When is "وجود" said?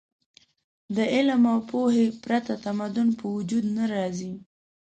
3.35-3.65